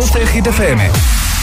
[0.00, 0.90] Reproduce Hit FM.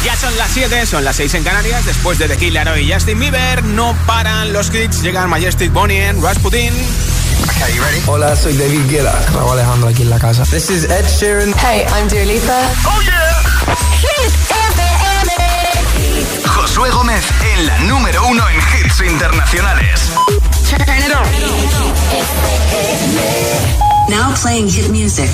[0.03, 1.85] Ya son las 7, son las 6 en Canarias.
[1.85, 5.03] Después de The Killer y Justin Bieber, no paran los hits.
[5.03, 6.73] Llegan Majestic Bonnie and Rasputin.
[6.73, 8.01] Okay, you ready?
[8.07, 9.13] Hola, soy David Guetta.
[9.31, 10.43] Raúl Alejandro aquí en la casa.
[10.45, 11.53] This is Ed Sheeran.
[11.59, 12.71] Hey, I'm Dua Lipa.
[12.85, 13.43] Oh yeah.
[14.01, 14.81] Hit FM.
[16.47, 19.99] Josué Gómez en la número uno en hits internacionales.
[20.67, 21.27] Turn it on.
[24.09, 25.29] Now playing hit music.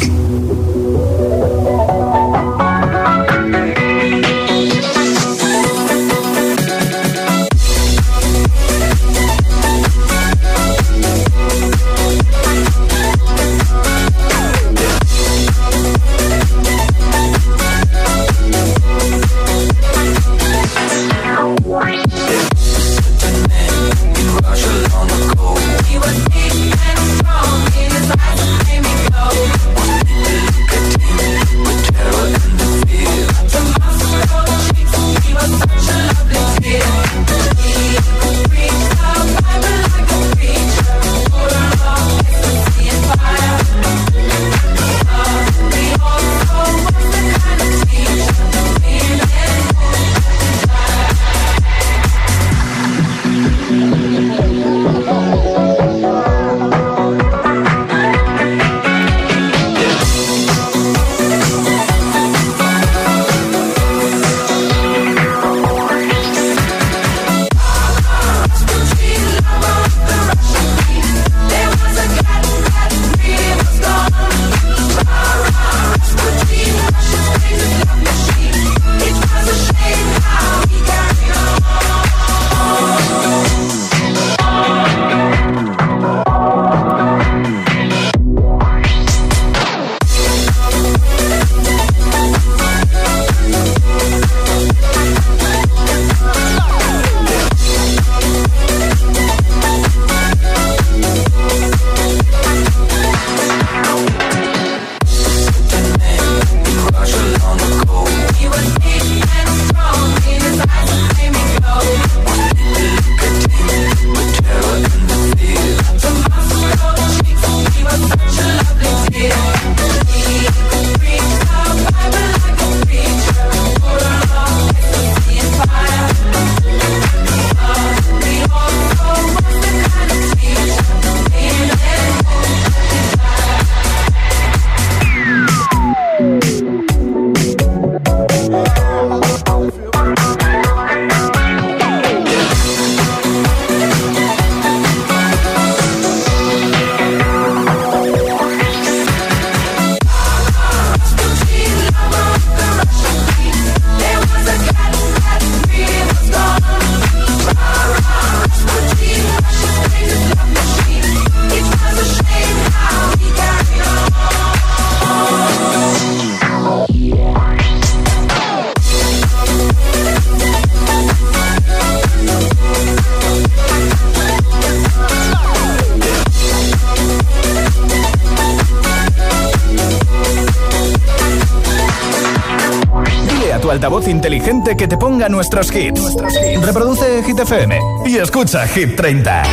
[184.24, 186.16] Inteligente que te ponga nuestros hits.
[186.62, 189.44] Reproduce Hit FM y escucha Hit 30.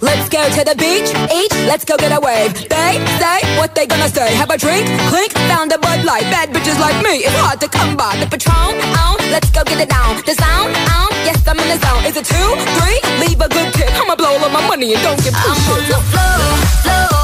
[0.00, 2.54] Let's go to the beach, eat, let's go get a wave.
[2.68, 4.36] They say what they gonna say.
[4.36, 6.22] Have a drink, clink, found a Bud Light.
[6.30, 8.14] Bad bitches like me, it's hard to come by.
[8.20, 10.22] The Patron, on, let's go get it down.
[10.24, 12.04] The sound, on, yes I'm in the zone.
[12.06, 13.00] Is it two, three?
[13.18, 13.90] Leave a good tip.
[13.98, 16.56] I'ma blow all of my money and don't give two I'm on the floor,
[16.86, 17.19] floor.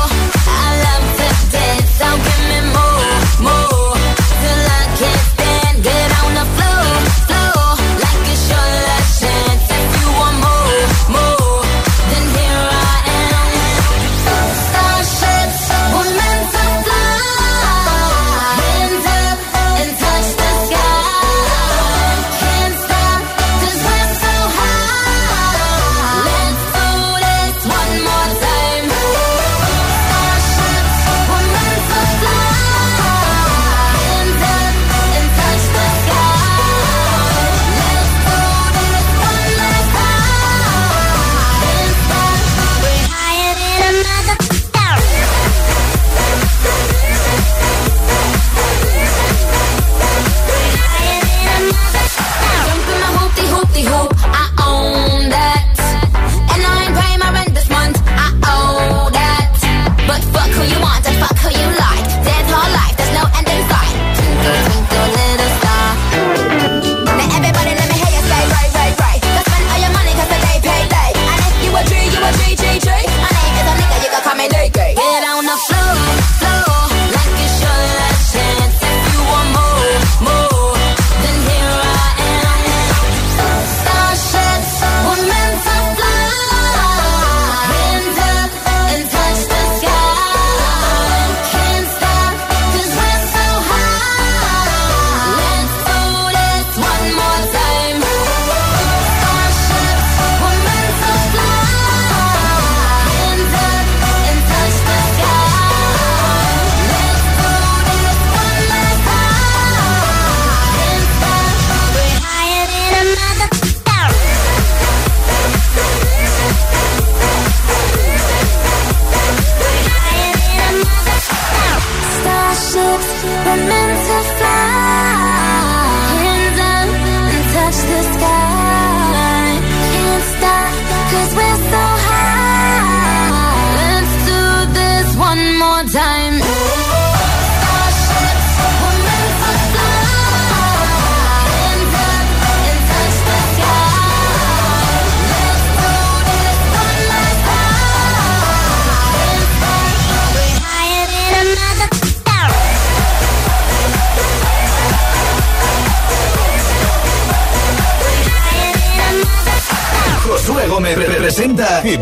[1.99, 2.27] I love to dance.
[2.27, 3.86] So give me more, more.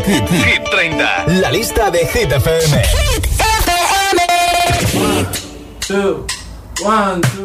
[0.05, 1.39] Hit, Hit, Hit 30.
[1.41, 2.81] La lista de Hit FM.
[5.79, 6.25] two,
[6.83, 7.44] one, two,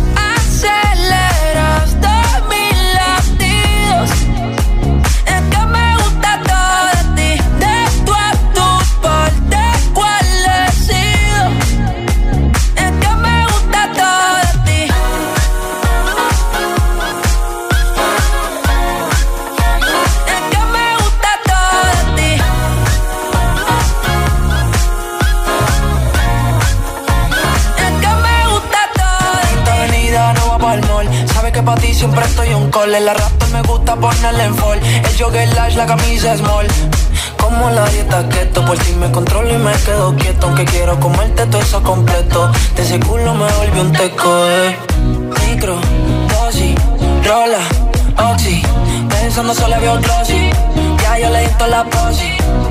[32.91, 32.95] Un.
[32.95, 34.79] En la raptor me gusta ponerle en fall.
[34.79, 36.67] El jogger large, la camisa small.
[37.37, 40.47] Como la dieta keto, por ti me controlo y me quedo quieto.
[40.47, 42.51] Aunque quiero comerte todo eso completo.
[42.75, 44.77] De ese culo me volví un teco, eh.
[45.47, 45.75] Micro,
[46.29, 46.75] dosis,
[47.25, 48.61] rola, oxi.
[49.09, 50.49] Pensando solo veo glossy.
[51.01, 52.70] Ya yo le di la posi.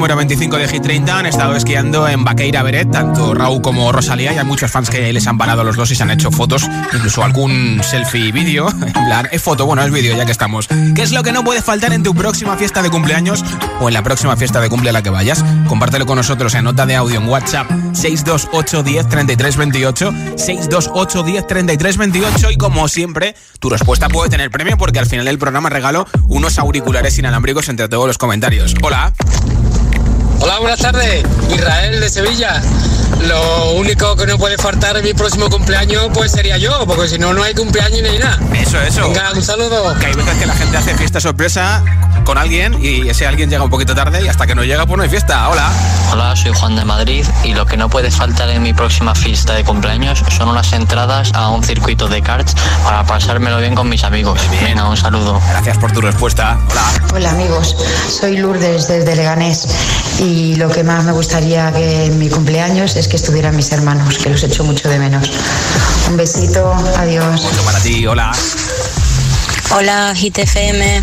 [0.00, 1.18] Número 25 de Hit 30.
[1.18, 4.32] Han estado esquiando en Baqueira Beret, tanto Raúl como Rosalía.
[4.32, 6.66] Y hay muchos fans que les han parado los dos y se han hecho fotos,
[6.94, 8.68] incluso algún selfie vídeo.
[8.80, 10.68] En es foto, bueno, es vídeo, ya que estamos.
[10.94, 13.44] ¿Qué es lo que no puede faltar en tu próxima fiesta de cumpleaños
[13.80, 15.44] o en la próxima fiesta de cumple a la que vayas?
[15.68, 20.12] Compártelo con nosotros en nota de audio en WhatsApp 628 10 33 28.
[20.36, 22.50] 628 10 33 28.
[22.52, 26.58] Y como siempre, tu respuesta puede tener premio porque al final del programa regalo unos
[26.58, 28.74] auriculares inalámbricos entre todos los comentarios.
[28.82, 29.12] Hola.
[30.40, 31.24] Hola, buenas tardes.
[31.50, 32.62] Israel de Sevilla.
[33.26, 37.18] Lo único que no puede faltar en mi próximo cumpleaños pues sería yo, porque si
[37.18, 38.38] no, no hay cumpleaños ni nada.
[38.54, 39.02] Eso, eso.
[39.02, 39.94] Venga, un saludo.
[39.98, 41.84] Que hay veces que la gente hace fiesta sorpresa
[42.24, 44.96] con alguien y ese alguien llega un poquito tarde y hasta que no llega pues
[44.96, 45.48] no hay fiesta.
[45.50, 45.70] Hola.
[46.12, 49.54] Hola, soy Juan de Madrid y lo que no puede faltar en mi próxima fiesta
[49.54, 54.02] de cumpleaños son unas entradas a un circuito de karts para pasármelo bien con mis
[54.04, 54.40] amigos.
[54.62, 55.40] Venga, un saludo.
[55.50, 56.58] Gracias por tu respuesta.
[56.70, 56.82] Hola.
[57.14, 57.76] Hola amigos,
[58.08, 59.66] soy Lourdes desde Leganés
[60.18, 63.72] y y lo que más me gustaría que en mi cumpleaños es que estuvieran mis
[63.72, 65.30] hermanos, que los echo mucho de menos.
[66.08, 67.40] Un besito, adiós.
[67.64, 68.30] Para ti, hola.
[69.74, 71.02] Hola, GTFM.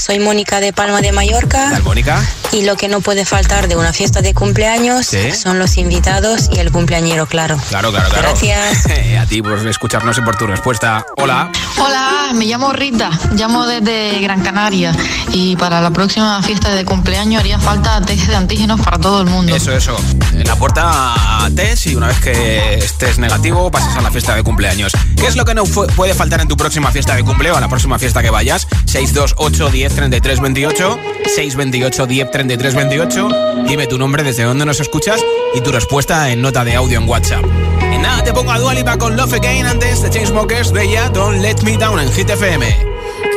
[0.00, 1.70] Soy Mónica de Palma de Mallorca.
[1.70, 2.22] ¿Tal, Mónica?
[2.54, 5.32] Y lo que no puede faltar de una fiesta de cumpleaños Sí.
[5.32, 7.56] son los invitados y el cumpleañero, claro.
[7.68, 8.28] Claro, claro, claro.
[8.28, 8.86] Gracias.
[9.20, 11.04] A ti por escucharnos y por tu respuesta.
[11.16, 11.50] Hola.
[11.78, 14.94] Hola, me llamo Rita, llamo desde Gran Canaria
[15.32, 19.26] y para la próxima fiesta de cumpleaños haría falta test de antígenos para todo el
[19.26, 19.54] mundo.
[19.56, 19.96] Eso, eso.
[20.32, 21.14] En la puerta
[21.56, 24.92] test y una vez que estés negativo pasas a la fiesta de cumpleaños.
[25.16, 27.58] ¿Qué es lo que no puede faltar en tu próxima fiesta de cumpleaños?
[27.58, 28.68] A la próxima fiesta que vayas.
[28.86, 30.98] 628 10 33 28.
[31.34, 33.28] 628 10 33 28.
[33.66, 35.24] Dime tu nombre, desde dónde nos escuchas
[35.54, 37.44] y tu respuesta en nota de audio en WhatsApp.
[37.92, 41.40] Y nada, te pongo a Dualipa con Love Again antes de Chainsmokers de ya Don't
[41.40, 42.66] Let Me Down en Hit FM.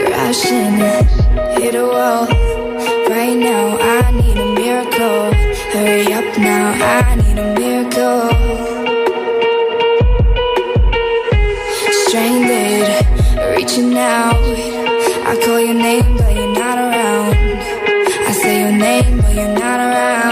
[0.06, 0.80] crashing,
[1.58, 2.28] hit a wall.
[3.10, 5.32] Right now, I need a miracle.
[5.72, 8.30] Hurry up now, I need a miracle.
[12.08, 13.06] Stranded,
[13.56, 14.36] reaching out.
[15.30, 16.17] I call your name,
[19.80, 20.27] around.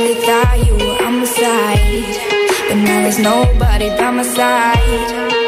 [0.00, 5.39] Really thought you were on my side, but now there's nobody by my side.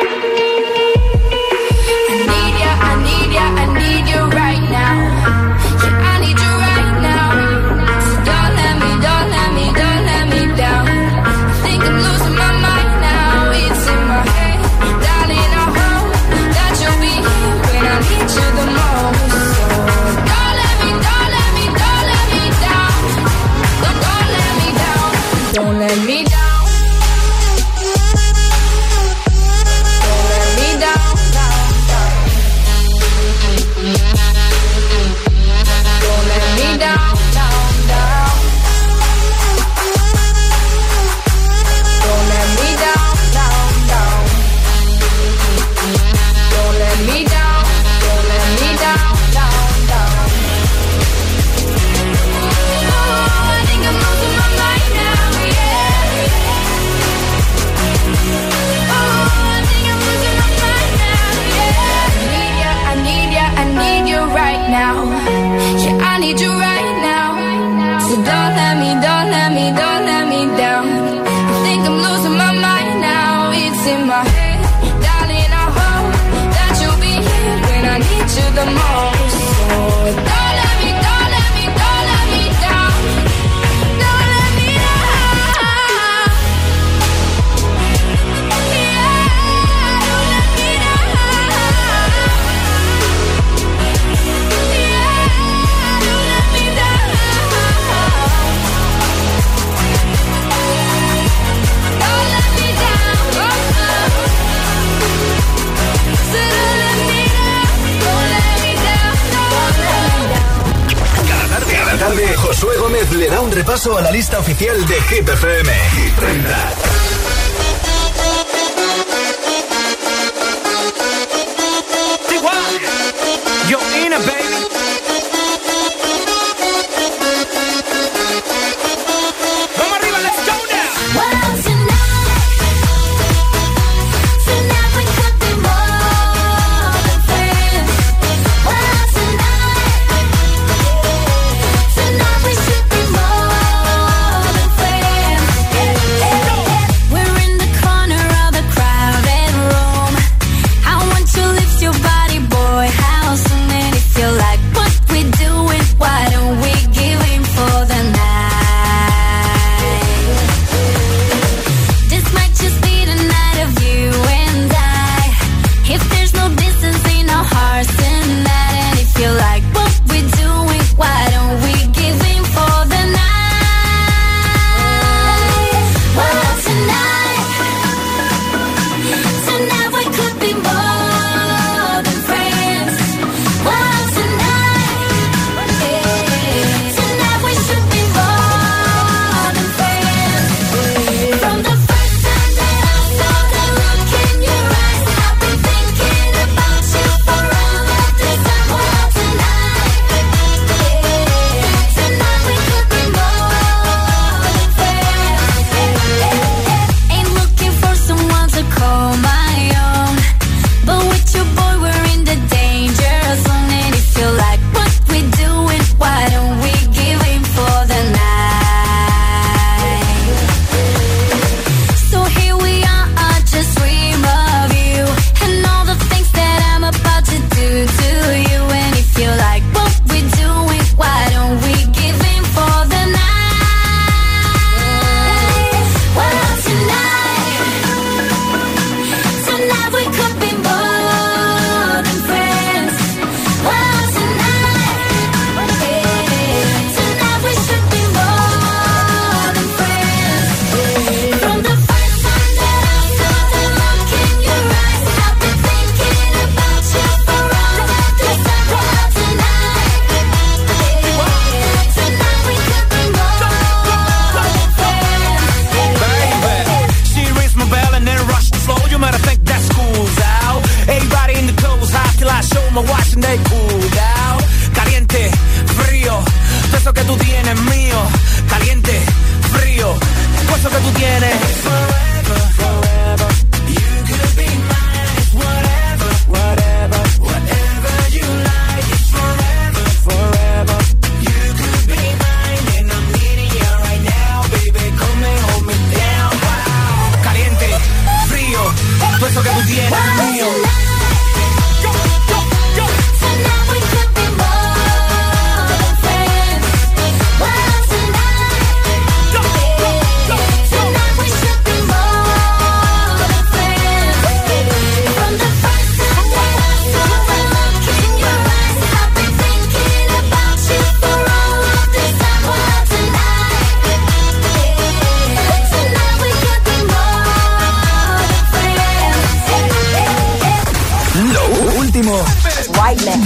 [113.10, 115.72] Le da un repaso a la lista oficial de Hit FM.
[115.92, 117.01] Hit 30.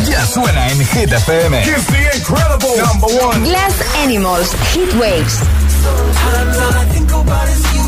[0.08, 1.62] Ya suena en Hit FM.
[1.64, 3.44] The incredible number one.
[3.44, 5.40] Glass Animals, Heat Waves.
[5.82, 6.84] Sometimes all I
[7.74, 7.86] you.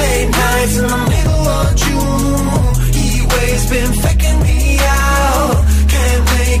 [0.00, 0.78] Late nights
[3.70, 5.64] been faking me out.
[5.88, 6.60] Can't make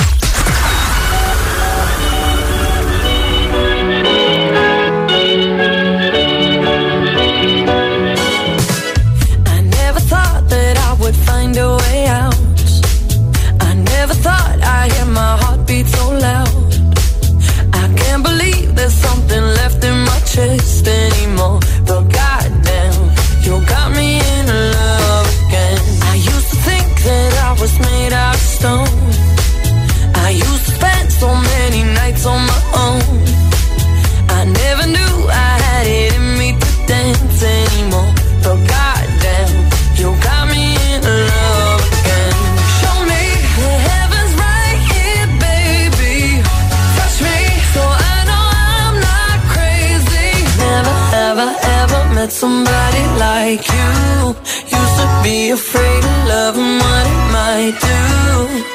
[55.31, 56.57] be afraid of love?
[56.57, 58.70] And what it might do?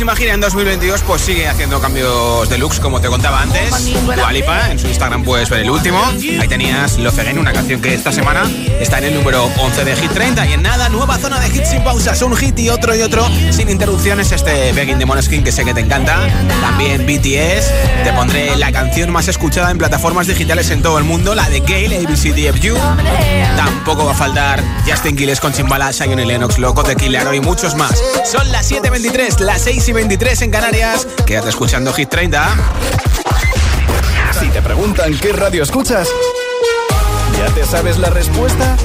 [0.00, 3.92] Próxima gira en 2022 pues sigue haciendo cambios de looks, como te contaba antes.
[4.06, 6.02] Dualipa, en su Instagram puedes ver el último.
[6.40, 9.96] Ahí tenías Love Again, una canción que esta semana está en el número 11 de
[9.96, 10.46] Hit 30.
[10.46, 13.28] Y en nada, nueva zona de hits sin pausas, un hit y otro y otro,
[13.50, 14.32] sin interrupciones.
[14.32, 16.16] Este Begging de Moneskin que sé que te encanta.
[16.62, 17.70] También BTS.
[18.02, 21.60] Te pondré la canción más escuchada en plataformas digitales en todo el mundo, la de
[21.60, 22.74] Gale, ABCDFU.
[23.54, 27.74] Tampoco va a faltar Justin Quiles con Chimbala, Zion y Lennox, Loco, Tequila y muchos
[27.74, 28.02] más.
[28.24, 31.06] Son las 7.23, las 6 y 23 en Canarias.
[31.26, 32.48] Quédate escuchando Hit 30.
[34.38, 36.08] Si te preguntan qué radio escuchas,
[37.36, 38.76] ¿ya te sabes la respuesta?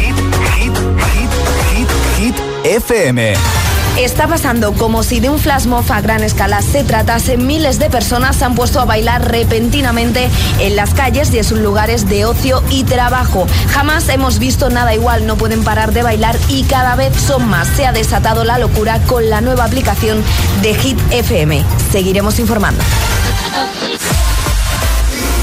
[0.00, 0.16] Hit,
[0.56, 0.76] hit,
[1.14, 1.30] hit,
[1.72, 3.57] hit, hit, FM.
[3.98, 7.36] Está pasando como si de un flash mob a gran escala se tratase.
[7.36, 10.28] Miles de personas se han puesto a bailar repentinamente
[10.60, 13.48] en las calles y en sus lugares de ocio y trabajo.
[13.70, 17.66] Jamás hemos visto nada igual, no pueden parar de bailar y cada vez son más.
[17.76, 20.22] Se ha desatado la locura con la nueva aplicación
[20.62, 21.64] de Hit FM.
[21.90, 22.82] Seguiremos informando.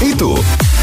[0.00, 0.34] ¿Y tú?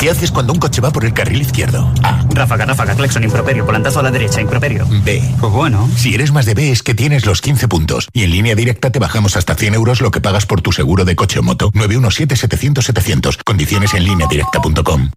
[0.00, 1.92] ¿Qué haces cuando un coche va por el carril izquierdo?
[2.04, 2.24] A.
[2.32, 4.86] Ráfaga, ráfaga, claxon, improperio, volantazo a la derecha, improperio.
[5.04, 5.20] B.
[5.40, 5.90] Pues bueno.
[5.96, 8.08] Si eres más de B es que tienes los 15 puntos.
[8.12, 11.04] Y en línea directa te bajamos hasta 100 euros lo que pagas por tu seguro
[11.04, 11.72] de coche o moto.
[11.72, 13.42] 917-700-700.
[13.42, 15.10] Condiciones en línea directa.com.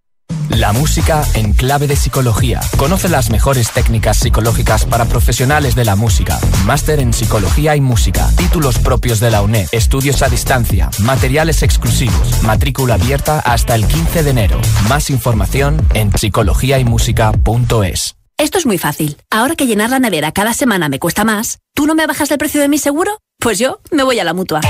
[0.50, 2.60] La música en clave de psicología.
[2.78, 6.40] Conoce las mejores técnicas psicológicas para profesionales de la música.
[6.66, 8.30] Máster en psicología y música.
[8.38, 9.68] Títulos propios de la UNED.
[9.72, 10.90] Estudios a distancia.
[11.00, 12.44] Materiales exclusivos.
[12.44, 14.62] Matrícula abierta hasta el 15 de enero.
[14.88, 18.16] Más información en psicologiaymusica.es.
[18.38, 19.18] Esto es muy fácil.
[19.30, 22.40] Ahora que llenar la nevera cada semana me cuesta más, ¿tú no me bajas el
[22.40, 23.20] precio de mi seguro?
[23.42, 24.62] Pues yo me voy a la mutua.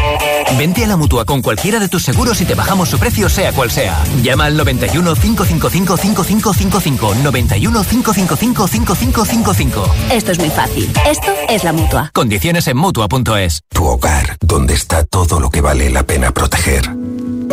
[0.57, 3.51] Vente a la mutua con cualquiera de tus seguros y te bajamos su precio, sea
[3.51, 4.01] cual sea.
[4.23, 7.15] Llama al 91 555 5555.
[7.15, 9.95] 91 555 5555.
[10.13, 10.89] Esto es muy fácil.
[11.05, 12.11] Esto es la mutua.
[12.13, 13.59] Condiciones en mutua.es.
[13.67, 16.89] Tu hogar, donde está todo lo que vale la pena proteger.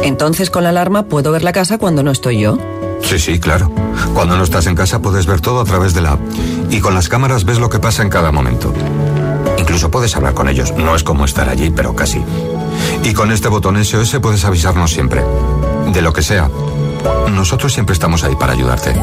[0.05, 2.59] Entonces con la alarma puedo ver la casa cuando no estoy yo.
[3.03, 3.73] Sí, sí, claro.
[4.15, 6.21] Cuando no estás en casa puedes ver todo a través de la app.
[6.71, 8.73] Y con las cámaras ves lo que pasa en cada momento.
[9.59, 10.73] Incluso puedes hablar con ellos.
[10.77, 12.23] No es como estar allí, pero casi.
[13.03, 15.23] Y con este botón SOS puedes avisarnos siempre.
[15.93, 16.51] De lo que sea.
[17.31, 18.95] Nosotros siempre estamos ahí para ayudarte.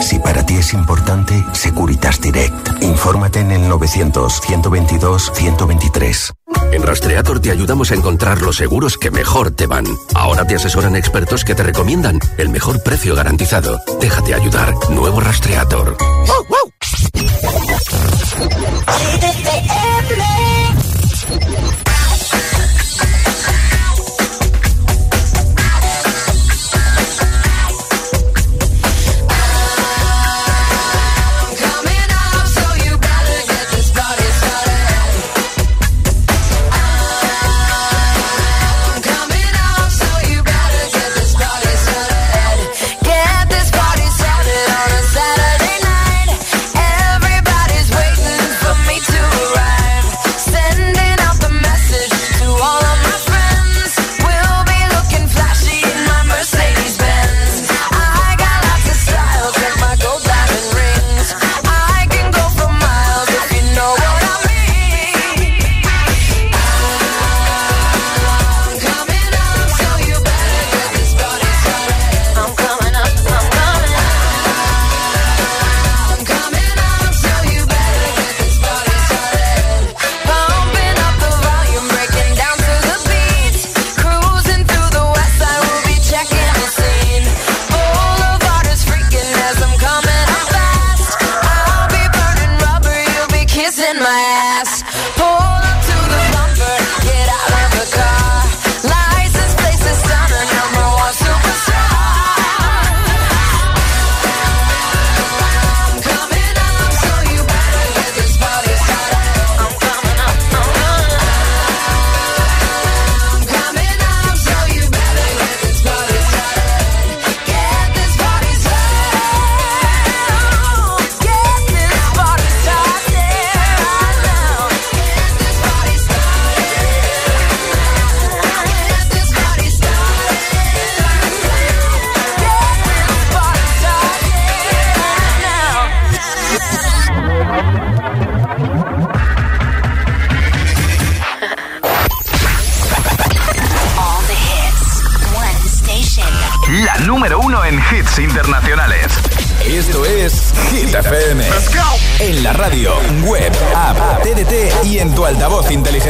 [0.00, 2.82] Si para ti es importante, Securitas Direct.
[2.82, 6.32] Infórmate en el 900-122-123.
[6.72, 9.86] En Rastreator te ayudamos a encontrar los seguros que mejor te van.
[10.14, 13.78] Ahora te asesoran expertos que te recomiendan el mejor precio garantizado.
[14.00, 14.74] Déjate ayudar.
[14.90, 15.96] Nuevo Rastreator.
[16.26, 17.34] Get me to
[20.16, 20.33] arrive.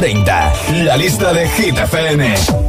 [0.00, 0.52] 30,
[0.84, 2.59] la lista de Hit FM.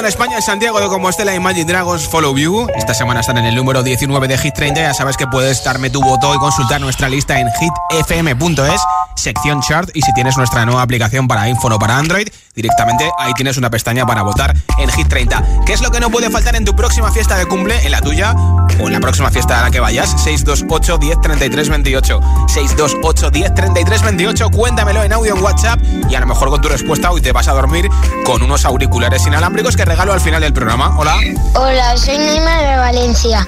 [0.00, 2.68] En España, en Santiago de Compostela, Imagine Dragons Follow You.
[2.74, 4.80] Esta semana están en el número 19 de Hit 30.
[4.80, 8.80] Ya sabes que puedes darme tu voto y consultar nuestra lista en hitfm.es,
[9.14, 9.90] sección chart.
[9.92, 13.68] Y si tienes nuestra nueva aplicación para iPhone o para Android, directamente ahí tienes una
[13.68, 15.44] pestaña para votar en Hit 30.
[15.66, 18.00] ¿Qué es lo que no puede faltar en tu próxima fiesta de cumple, en la
[18.00, 18.34] tuya
[18.80, 20.10] o en la próxima fiesta a la que vayas?
[20.22, 22.20] 628 10 33 28.
[22.48, 24.50] 628 10 33 28.
[24.50, 25.78] Cuéntamelo en audio en WhatsApp
[26.08, 27.86] y a lo mejor con tu respuesta hoy te vas a dormir
[28.24, 30.96] con unos auriculares inalámbricos que regalo al final del programa.
[30.96, 31.16] Hola.
[31.54, 33.44] Hola, soy Neymar de Valencia.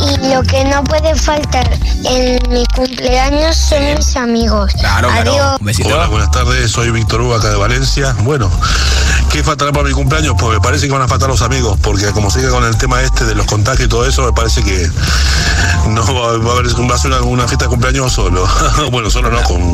[0.00, 1.68] Y lo que no puede faltar
[2.04, 4.72] en mi cumpleaños son mis amigos.
[4.78, 5.58] Claro, Adiós.
[5.84, 8.14] Hola, buenas tardes, soy Víctor Hugo acá de Valencia.
[8.20, 8.50] Bueno,
[9.32, 10.34] ¿qué faltará para mi cumpleaños?
[10.38, 13.02] Pues me parece que van a faltar los amigos, porque como sigue con el tema
[13.02, 14.88] este de los contagios y todo eso, me parece que
[15.88, 18.46] no va, a haber va a ser una, una fiesta de cumpleaños solo.
[18.92, 19.72] bueno, solo no, con,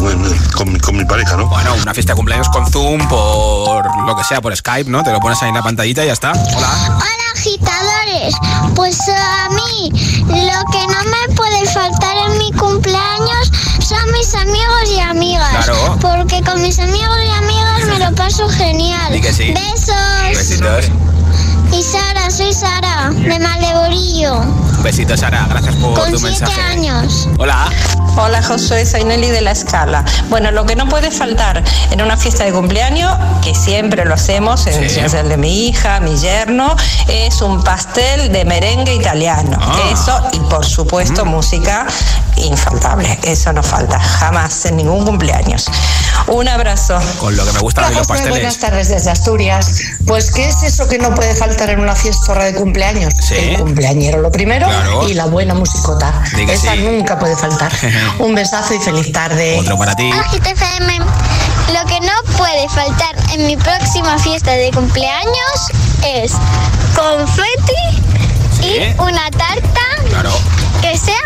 [0.52, 1.46] con mi- con mi pareja, ¿no?
[1.48, 5.02] Bueno, una fiesta de cumpleaños con Zoom, por lo que sea, por Skype, ¿no?
[5.02, 6.32] Te lo pones ahí en la pantallita y ya está.
[6.32, 6.68] Hola.
[6.96, 7.04] Hola
[7.36, 8.34] agitadores,
[8.74, 13.50] pues a mí lo que no me puede faltar en mi cumpleaños
[13.86, 15.64] son mis amigos y amigas.
[15.64, 15.98] Claro.
[16.00, 19.20] Porque con mis amigos y amigas me lo paso genial.
[19.20, 19.52] Que sí.
[19.52, 19.94] Besos.
[20.36, 20.86] Besitos.
[21.72, 25.46] Y Sara, soy Sara, de Maldevorillo, Un besito, Sara.
[25.48, 26.60] Gracias por con tu siete mensaje.
[26.60, 27.28] años.
[27.38, 27.70] Hola.
[28.16, 30.04] Hola Josué, soy Nelly de La Escala.
[30.28, 33.10] Bueno, lo que no puede faltar en una fiesta de cumpleaños,
[33.42, 35.00] que siempre lo hacemos, en Sí.
[35.00, 36.76] el de mi hija, mi yerno,
[37.08, 39.58] es un pastel de merengue italiano.
[39.60, 39.76] Ah.
[39.92, 41.86] Eso y por supuesto música
[42.36, 43.18] infaltable.
[43.24, 45.66] Eso no falta jamás en ningún cumpleaños.
[46.26, 46.98] Un abrazo.
[47.18, 48.58] Con lo que me gusta de los Buenas pasteles.
[48.58, 49.80] tardes desde Asturias.
[50.06, 53.12] Pues, ¿qué es eso que no puede faltar en una fiesta de cumpleaños?
[53.20, 53.34] Sí.
[53.34, 55.08] El cumpleañero, lo primero, Claro.
[55.08, 56.22] y la buena musicota.
[56.36, 56.80] Di que Esa sí.
[56.82, 57.72] nunca puede faltar.
[58.18, 59.58] Un besazo y feliz tarde.
[59.60, 60.10] Otro para ti.
[61.72, 65.70] Lo que no puede faltar en mi próxima fiesta de cumpleaños
[66.06, 66.32] es
[66.94, 68.02] confeti
[68.60, 68.66] Sí.
[68.68, 70.30] y una tarta Claro.
[70.80, 71.22] Que sea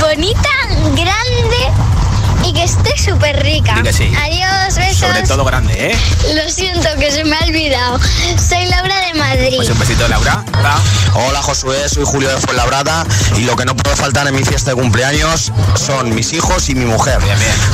[0.00, 0.50] bonita,
[0.94, 2.01] grande
[2.44, 3.74] y que esté súper rica.
[3.76, 4.12] Di que sí.
[4.16, 5.08] Adiós, besos.
[5.08, 5.96] Sobre todo grande, ¿eh?
[6.34, 7.98] Lo siento que se me ha olvidado.
[8.36, 9.56] Soy Laura de Madrid.
[9.56, 10.44] Pues un besito, Laura.
[10.58, 10.78] Hola.
[11.14, 13.04] Hola Josué, soy Julio de Fuenlabrada
[13.36, 16.74] y lo que no puede faltar en mi fiesta de cumpleaños son mis hijos y
[16.74, 17.18] mi mujer.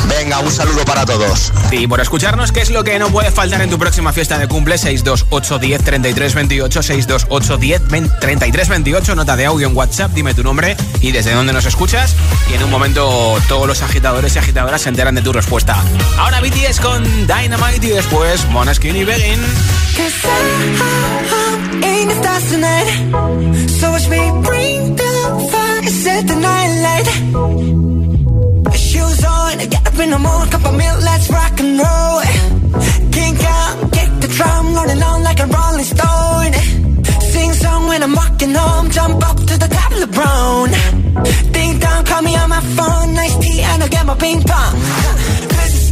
[0.08, 1.52] Venga, un saludo para todos.
[1.70, 4.48] Y por escucharnos, ¿qué es lo que no puede faltar en tu próxima fiesta de
[4.48, 4.76] cumple?
[4.76, 7.82] 628 10 33 28 628 10
[8.20, 12.16] 33 28 Nota de audio en WhatsApp, dime tu nombre y desde dónde nos escuchas.
[12.50, 15.76] Y en un momento todos los agitadores y agitadoras se enteran de tu respuesta.
[16.18, 19.40] Ahora BTS con Dynamite y después Monaskin y Begin.
[34.20, 35.38] the drum, rolling on like.
[37.62, 40.70] Song when I'm walking home, jump up to the top of the brown.
[41.52, 44.74] Ding dong, call me on my phone, nice tea, and I'll get my ping pong.
[45.56, 45.87] This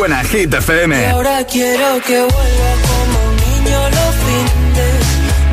[0.00, 0.98] suena Hit FM.
[0.98, 5.04] Y ahora quiero que vuelva como un niño los fines.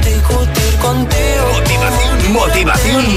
[0.06, 1.44] Discutir contigo.
[1.52, 3.17] Motivación, motivación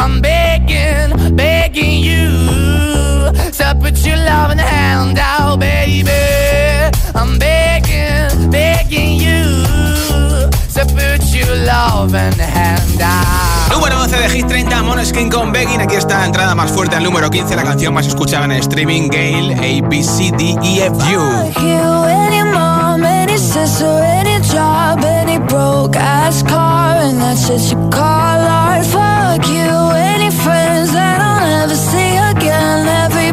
[0.00, 2.30] I'm begging, begging you
[3.52, 6.10] to put your loving hand out, baby.
[7.14, 9.44] I'm begging, begging you
[10.72, 13.70] to put your loving hand out.
[13.70, 15.82] Número 11 de Hit 30, Moneskin con Begging.
[15.82, 18.60] Aquí está la entrada más fuerte al número 15, la canción más escuchada en el
[18.60, 21.50] streaming, Gale, A, B, C, D, E, F, U.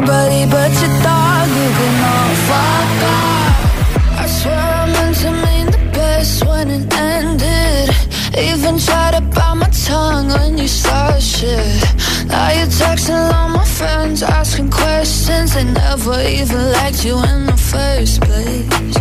[0.08, 4.22] But your dog, you can all fuck off.
[4.22, 7.90] I swear I meant to mean the best when it ended.
[8.38, 11.84] Even tried to bite my tongue when you started shit.
[12.26, 15.52] Now you're texting all my friends, asking questions.
[15.52, 18.94] They never even liked you in the first place.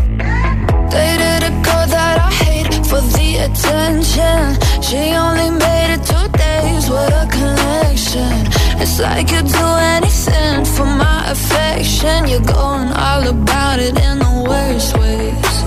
[0.91, 4.57] Dated a girl that I hate for the attention.
[4.83, 6.26] She only made it two
[6.61, 8.33] days with a connection.
[8.81, 12.27] It's like you'd do anything for my affection.
[12.27, 15.57] You're going all about it in the worst ways.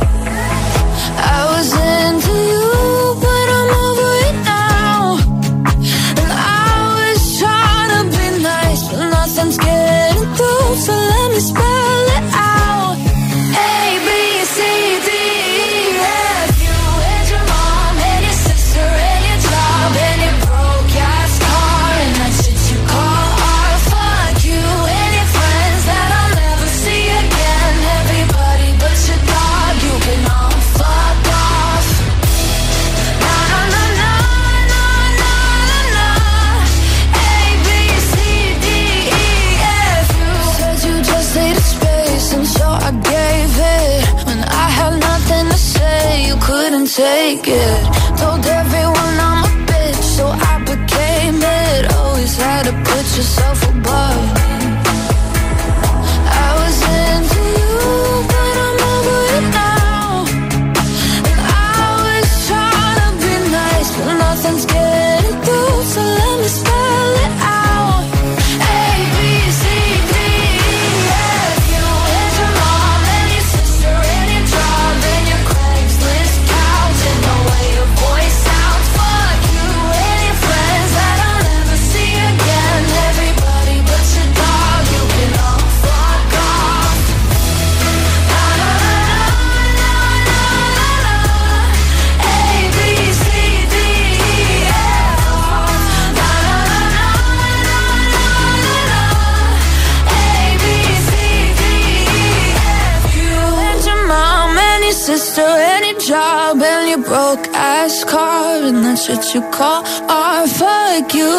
[109.34, 111.30] you call or fuck you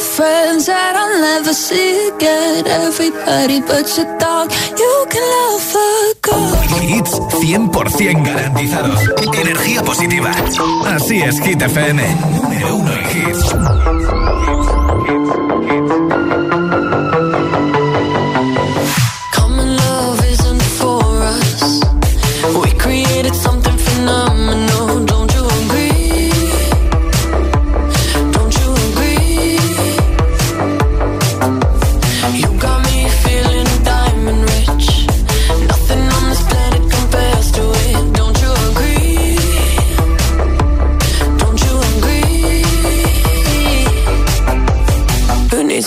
[0.00, 0.68] friends
[1.20, 2.66] never see again?
[2.66, 4.48] Everybody but you can.
[6.86, 9.00] Hits 100% garantizados.
[9.34, 10.30] Energía positiva.
[10.86, 12.02] Así es, Hit FM.
[12.36, 14.75] Número uno en hits.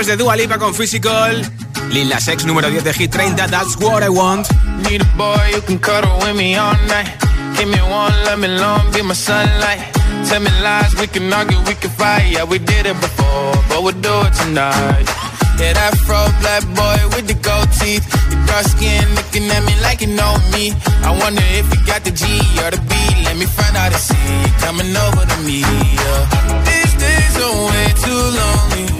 [0.00, 1.52] Después de Dua Lipa con Physical,
[1.90, 4.48] Lil Nas X número 10 de Hit 30, That's What I Want.
[4.88, 7.06] Need a boy who can cuddle with me all night.
[7.58, 9.92] Give me one, let me long, be my sunlight.
[10.26, 12.32] Tell me lies, we can argue, we can fight.
[12.32, 15.04] Yeah, we did it before, but we'll do it tonight.
[15.60, 18.08] Yeah, that fro black boy with the gold teeth.
[18.30, 20.72] The dark skin looking at me like you know me.
[21.04, 22.24] I wonder if you got the G
[22.64, 22.94] or the B.
[23.28, 24.16] Let me find out and see.
[24.64, 25.60] Coming over to me.
[25.60, 26.64] Yeah.
[26.64, 28.99] These days are way too lonely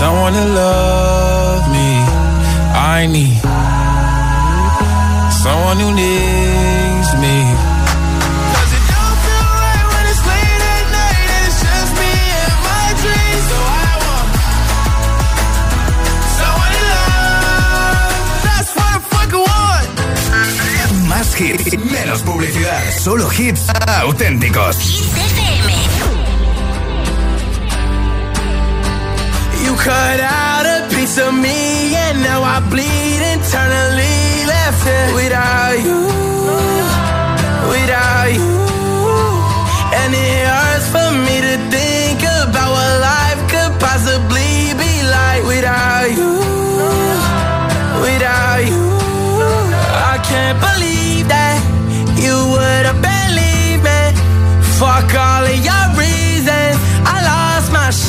[0.00, 1.90] someone to love me.
[2.96, 3.36] I need
[5.44, 7.36] someone who needs me.
[8.52, 12.12] 'Cause it don't feel right when it's late at night and it's just me
[12.44, 13.44] and my dreams.
[13.50, 14.30] So I want
[16.38, 18.14] someone to love.
[18.46, 19.88] That's what I fucking want.
[21.10, 22.82] Más hits, menos publicidad.
[23.04, 23.62] Solo hits
[24.08, 24.76] auténticos.
[24.96, 25.89] You
[29.84, 36.00] cut out a piece of me and now I bleed internally left it without you,
[37.72, 38.52] without you.
[40.00, 46.08] And it hurts for me to think about what life could possibly be like without
[46.18, 46.32] you,
[48.04, 48.84] without you.
[50.12, 51.56] I can't believe that
[52.20, 54.00] you would have believed me.
[54.76, 55.59] Fuck all of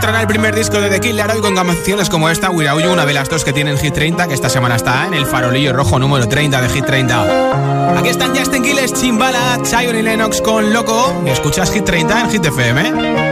[0.00, 3.04] nos el primer disco de The Killer hoy con canciones como esta, Without You, una
[3.04, 5.98] de las dos que tienen Hit 30, que esta semana está en el farolillo rojo
[5.98, 7.98] número 30 de Hit 30.
[7.98, 11.22] Aquí están Justin Quiles, Chimbala, Zion y Lennox con Loco.
[11.26, 13.31] Escuchas Hit 30 en Hit FM.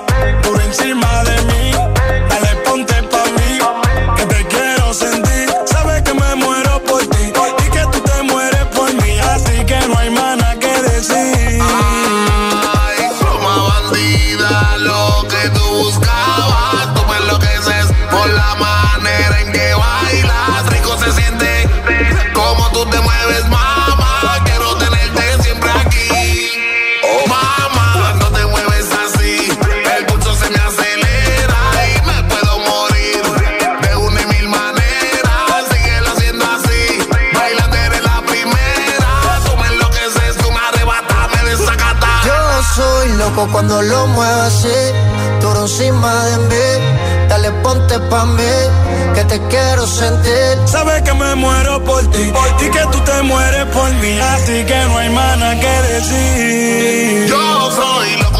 [42.81, 44.79] soy loco cuando lo muevo así.
[45.41, 46.67] Duro encima de mí,
[47.29, 48.53] dale ponte pa' mí,
[49.15, 50.53] que te quiero sentir.
[50.65, 54.13] Sabes que me muero por ti, por ti que tú te mueres por mí.
[54.33, 57.27] Así que no hay mana que decir.
[57.27, 58.30] Yo soy loco.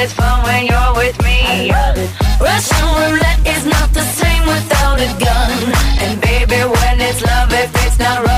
[0.00, 1.70] it's fun when you're with me.
[2.40, 5.50] Russian roulette is not the same without a gun.
[6.02, 8.37] And baby, when it's love, if it's not right.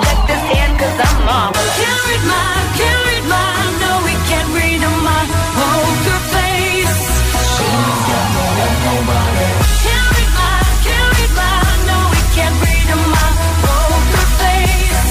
[0.81, 1.77] cause I'm marvelous.
[1.77, 5.21] Can't read my, can't read my, no we can't read my
[5.57, 7.01] poker face.
[7.53, 8.27] She's got
[8.89, 9.49] nobody.
[9.85, 10.31] Can't read
[10.85, 11.33] can't read
[11.89, 11.97] no
[12.33, 13.27] can't read my
[13.61, 15.05] poker face.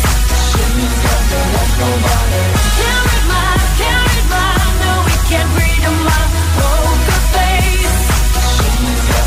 [0.51, 2.43] She's got no one, nobody.
[2.81, 3.27] Can't read
[3.79, 4.27] can't read
[4.83, 4.95] no
[5.31, 6.23] can't read my
[6.59, 7.99] poker face.
[8.59, 9.27] She's got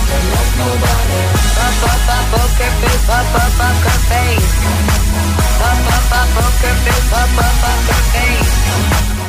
[0.59, 1.21] nobody.
[2.33, 5.02] Poker face, poker face.
[6.27, 9.22] boca, meu papapá também.